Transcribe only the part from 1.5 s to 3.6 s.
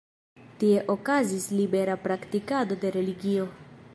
libera praktikado de religio.